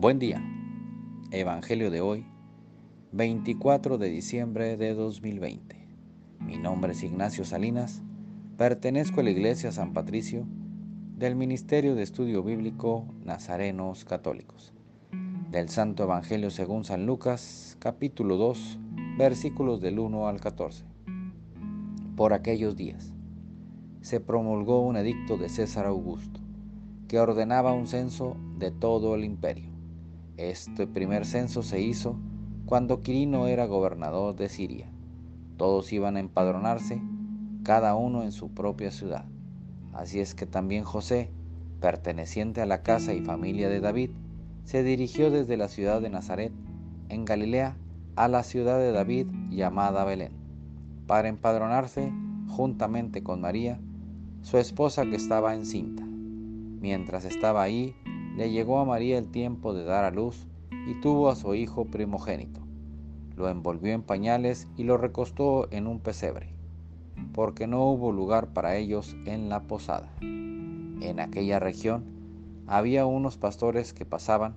Buen 0.00 0.20
día. 0.20 0.40
Evangelio 1.32 1.90
de 1.90 2.00
hoy, 2.00 2.24
24 3.10 3.98
de 3.98 4.08
diciembre 4.08 4.76
de 4.76 4.94
2020. 4.94 5.74
Mi 6.38 6.56
nombre 6.56 6.92
es 6.92 7.02
Ignacio 7.02 7.44
Salinas. 7.44 8.00
Pertenezco 8.56 9.18
a 9.18 9.24
la 9.24 9.30
Iglesia 9.30 9.72
San 9.72 9.94
Patricio 9.94 10.46
del 11.16 11.34
Ministerio 11.34 11.96
de 11.96 12.04
Estudio 12.04 12.44
Bíblico 12.44 13.06
Nazarenos 13.24 14.04
Católicos. 14.04 14.72
Del 15.50 15.68
Santo 15.68 16.04
Evangelio 16.04 16.50
según 16.50 16.84
San 16.84 17.04
Lucas, 17.04 17.76
capítulo 17.80 18.36
2, 18.36 18.78
versículos 19.18 19.80
del 19.80 19.98
1 19.98 20.28
al 20.28 20.40
14. 20.40 20.84
Por 22.14 22.34
aquellos 22.34 22.76
días 22.76 23.12
se 24.00 24.20
promulgó 24.20 24.80
un 24.80 24.96
edicto 24.96 25.36
de 25.36 25.48
César 25.48 25.86
Augusto 25.86 26.38
que 27.08 27.18
ordenaba 27.18 27.72
un 27.72 27.88
censo 27.88 28.36
de 28.58 28.70
todo 28.70 29.16
el 29.16 29.24
imperio 29.24 29.67
este 30.38 30.86
primer 30.86 31.26
censo 31.26 31.62
se 31.62 31.80
hizo 31.80 32.16
cuando 32.64 33.00
Quirino 33.00 33.48
era 33.48 33.66
gobernador 33.66 34.36
de 34.36 34.48
Siria. 34.48 34.86
Todos 35.56 35.92
iban 35.92 36.16
a 36.16 36.20
empadronarse, 36.20 37.02
cada 37.64 37.96
uno 37.96 38.22
en 38.22 38.30
su 38.30 38.50
propia 38.54 38.92
ciudad. 38.92 39.24
Así 39.92 40.20
es 40.20 40.36
que 40.36 40.46
también 40.46 40.84
José, 40.84 41.32
perteneciente 41.80 42.62
a 42.62 42.66
la 42.66 42.82
casa 42.82 43.14
y 43.14 43.20
familia 43.20 43.68
de 43.68 43.80
David, 43.80 44.10
se 44.64 44.84
dirigió 44.84 45.32
desde 45.32 45.56
la 45.56 45.66
ciudad 45.66 46.00
de 46.00 46.10
Nazaret, 46.10 46.52
en 47.08 47.24
Galilea, 47.24 47.76
a 48.14 48.28
la 48.28 48.44
ciudad 48.44 48.78
de 48.78 48.92
David 48.92 49.26
llamada 49.50 50.04
Belén, 50.04 50.32
para 51.08 51.28
empadronarse 51.28 52.12
juntamente 52.48 53.24
con 53.24 53.40
María, 53.40 53.80
su 54.42 54.56
esposa 54.58 55.04
que 55.04 55.16
estaba 55.16 55.54
encinta. 55.54 56.04
Mientras 56.04 57.24
estaba 57.24 57.62
ahí, 57.62 57.96
le 58.38 58.52
llegó 58.52 58.78
a 58.78 58.84
María 58.84 59.18
el 59.18 59.32
tiempo 59.32 59.74
de 59.74 59.82
dar 59.82 60.04
a 60.04 60.12
luz 60.12 60.46
y 60.86 60.94
tuvo 61.00 61.28
a 61.28 61.34
su 61.34 61.56
hijo 61.56 61.86
primogénito. 61.86 62.60
Lo 63.34 63.48
envolvió 63.48 63.92
en 63.92 64.02
pañales 64.02 64.68
y 64.76 64.84
lo 64.84 64.96
recostó 64.96 65.66
en 65.72 65.88
un 65.88 65.98
pesebre, 65.98 66.54
porque 67.34 67.66
no 67.66 67.84
hubo 67.90 68.12
lugar 68.12 68.52
para 68.52 68.76
ellos 68.76 69.16
en 69.26 69.48
la 69.48 69.62
posada. 69.62 70.08
En 70.20 71.18
aquella 71.18 71.58
región 71.58 72.04
había 72.68 73.06
unos 73.06 73.38
pastores 73.38 73.92
que 73.92 74.06
pasaban 74.06 74.54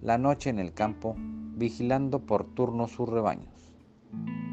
la 0.00 0.18
noche 0.18 0.48
en 0.48 0.60
el 0.60 0.72
campo 0.72 1.16
vigilando 1.56 2.20
por 2.20 2.44
turno 2.44 2.86
sus 2.86 3.08
rebaños. 3.08 3.72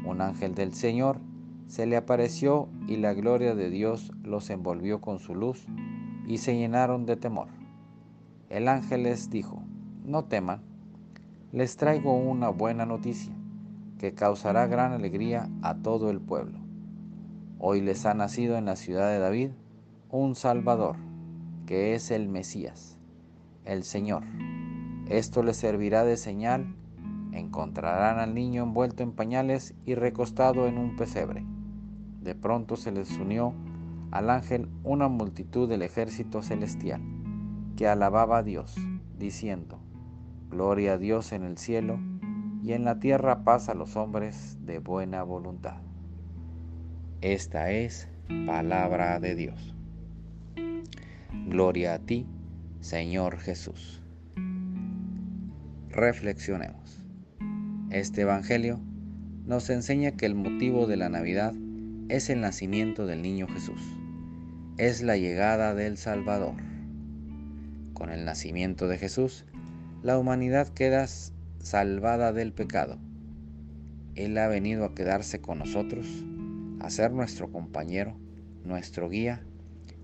Un 0.04 0.20
ángel 0.20 0.56
del 0.56 0.74
Señor 0.74 1.20
se 1.68 1.86
le 1.86 1.96
apareció 1.96 2.68
y 2.88 2.96
la 2.96 3.14
gloria 3.14 3.54
de 3.54 3.70
Dios 3.70 4.10
los 4.24 4.50
envolvió 4.50 5.00
con 5.00 5.20
su 5.20 5.36
luz 5.36 5.64
y 6.26 6.38
se 6.38 6.56
llenaron 6.56 7.06
de 7.06 7.14
temor. 7.14 7.63
El 8.50 8.68
ángel 8.68 9.04
les 9.04 9.30
dijo, 9.30 9.62
no 10.04 10.24
teman, 10.24 10.60
les 11.50 11.76
traigo 11.76 12.14
una 12.14 12.50
buena 12.50 12.84
noticia 12.84 13.32
que 13.98 14.12
causará 14.12 14.66
gran 14.66 14.92
alegría 14.92 15.48
a 15.62 15.76
todo 15.76 16.10
el 16.10 16.20
pueblo. 16.20 16.58
Hoy 17.58 17.80
les 17.80 18.04
ha 18.04 18.12
nacido 18.12 18.58
en 18.58 18.66
la 18.66 18.76
ciudad 18.76 19.08
de 19.08 19.18
David 19.18 19.50
un 20.10 20.34
Salvador, 20.34 20.96
que 21.64 21.94
es 21.94 22.10
el 22.10 22.28
Mesías, 22.28 22.98
el 23.64 23.82
Señor. 23.82 24.24
Esto 25.08 25.42
les 25.42 25.56
servirá 25.56 26.04
de 26.04 26.18
señal, 26.18 26.76
encontrarán 27.32 28.18
al 28.18 28.34
niño 28.34 28.62
envuelto 28.62 29.02
en 29.02 29.12
pañales 29.12 29.74
y 29.86 29.94
recostado 29.94 30.66
en 30.66 30.76
un 30.76 30.96
pesebre. 30.96 31.46
De 32.20 32.34
pronto 32.34 32.76
se 32.76 32.92
les 32.92 33.10
unió 33.16 33.54
al 34.10 34.28
ángel 34.28 34.68
una 34.82 35.08
multitud 35.08 35.66
del 35.66 35.80
ejército 35.80 36.42
celestial 36.42 37.00
que 37.76 37.88
alababa 37.88 38.38
a 38.38 38.42
Dios, 38.42 38.74
diciendo, 39.18 39.80
Gloria 40.50 40.94
a 40.94 40.98
Dios 40.98 41.32
en 41.32 41.42
el 41.42 41.58
cielo 41.58 41.98
y 42.62 42.72
en 42.72 42.84
la 42.84 43.00
tierra 43.00 43.44
paz 43.44 43.68
a 43.68 43.74
los 43.74 43.96
hombres 43.96 44.58
de 44.64 44.78
buena 44.78 45.22
voluntad. 45.22 45.80
Esta 47.20 47.70
es 47.70 48.08
palabra 48.46 49.18
de 49.18 49.34
Dios. 49.34 49.74
Gloria 51.48 51.94
a 51.94 51.98
ti, 51.98 52.26
Señor 52.80 53.38
Jesús. 53.38 54.02
Reflexionemos. 55.90 57.02
Este 57.90 58.22
Evangelio 58.22 58.80
nos 59.44 59.68
enseña 59.70 60.12
que 60.12 60.26
el 60.26 60.34
motivo 60.34 60.86
de 60.86 60.96
la 60.96 61.08
Navidad 61.08 61.54
es 62.08 62.30
el 62.30 62.40
nacimiento 62.40 63.06
del 63.06 63.22
niño 63.22 63.46
Jesús. 63.48 63.82
Es 64.76 65.02
la 65.02 65.16
llegada 65.16 65.74
del 65.74 65.96
Salvador 65.96 66.54
con 67.94 68.10
el 68.10 68.24
nacimiento 68.24 68.88
de 68.88 68.98
Jesús, 68.98 69.46
la 70.02 70.18
humanidad 70.18 70.68
queda 70.68 71.06
salvada 71.06 72.32
del 72.32 72.52
pecado. 72.52 72.98
Él 74.16 74.36
ha 74.36 74.48
venido 74.48 74.84
a 74.84 74.94
quedarse 74.94 75.40
con 75.40 75.60
nosotros, 75.60 76.06
a 76.80 76.90
ser 76.90 77.12
nuestro 77.12 77.50
compañero, 77.50 78.14
nuestro 78.64 79.08
guía, 79.08 79.42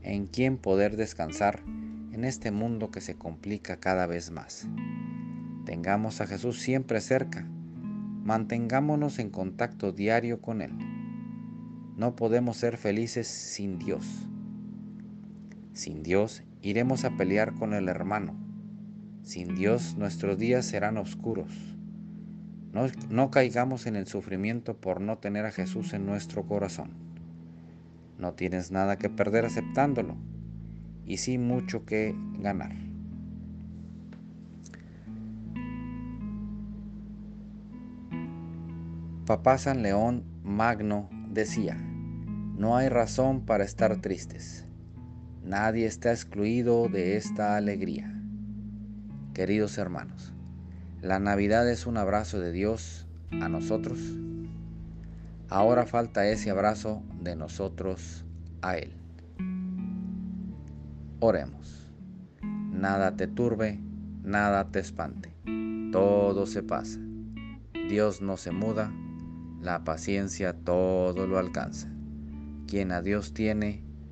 en 0.03 0.27
quien 0.27 0.57
poder 0.57 0.97
descansar 0.97 1.63
en 2.13 2.25
este 2.25 2.51
mundo 2.51 2.91
que 2.91 3.01
se 3.01 3.17
complica 3.17 3.77
cada 3.77 4.07
vez 4.07 4.31
más. 4.31 4.67
Tengamos 5.67 6.21
a 6.21 6.27
Jesús 6.27 6.59
siempre 6.59 7.01
cerca, 7.01 7.47
mantengámonos 8.25 9.19
en 9.19 9.31
contacto 9.31 9.93
diario 9.93 10.41
con 10.41 10.63
Él. 10.63 10.73
No 11.97 12.17
podemos 12.17 12.57
ser 12.57 12.79
felices 12.79 13.29
sin 13.29 13.79
Dios. 13.79 14.27
Sin 15.75 16.03
Dios 16.03 16.43
iremos 16.63 17.05
a 17.05 17.11
pelear 17.11 17.55
con 17.55 17.75
el 17.75 17.89
hermano. 17.89 18.35
Sin 19.23 19.55
Dios 19.55 19.97
nuestros 19.97 20.39
días 20.39 20.67
serán 20.67 20.97
oscuros. 20.97 21.51
No, 23.11 23.31
caigamos 23.31 23.87
en 23.87 23.97
el 23.97 24.07
sufrimiento 24.07 24.77
por 24.77 25.01
no 25.01 25.19
tener 25.19 25.45
a 25.45 25.53
Jesús 25.53 25.93
en 25.93 26.07
nuestro 26.07 26.45
corazón. 26.47 26.91
No 28.19 28.35
tienes 28.35 28.71
nada 28.71 28.97
que 28.97 29.09
perder 29.09 29.45
aceptándolo 29.45 30.17
y 31.05 31.17
sí 31.17 31.39
mucho 31.39 31.85
que 31.85 32.15
ganar. 32.39 32.73
Papá 39.27 39.59
San 39.59 39.83
León 39.83 40.25
Magno 40.43 41.09
decía, 41.29 41.77
no 41.77 42.77
hay 42.77 42.89
razón 42.89 43.47
para 43.47 43.65
estar 43.65 43.97
tristes 44.01 44.70
Nadie 45.43 45.87
está 45.87 46.13
excluido 46.13 46.89
de 46.89 47.17
esta 47.17 47.57
alegría. 47.57 48.15
Queridos 49.33 49.79
hermanos, 49.79 50.35
la 51.01 51.19
Navidad 51.19 51.69
es 51.71 51.87
un 51.87 51.97
abrazo 51.97 52.39
de 52.41 52.53
Dios 52.53 53.07
a 53.33 53.49
nosotros. 53.49 53.99
Ahora 55.49 55.87
falta 55.87 56.27
ese 56.29 56.51
abrazo 56.51 57.03
de 57.23 57.37
nosotros 57.37 58.25
a 58.61 58.77
Él. 58.77 58.93
Oremos. 61.21 61.89
Nada 62.43 63.17
te 63.17 63.27
turbe, 63.27 63.81
nada 64.23 64.71
te 64.71 64.79
espante. 64.79 65.33
Todo 65.91 66.47
se 66.47 66.63
pasa. 66.63 67.01
Dios 67.89 68.21
no 68.21 68.37
se 68.37 68.53
muda, 68.53 68.93
la 69.61 69.85
paciencia 69.85 70.53
todo 70.53 71.27
lo 71.27 71.39
alcanza. 71.39 71.89
Quien 72.67 72.93
a 72.93 73.03
Dios 73.03 73.33
tiene, 73.33 73.83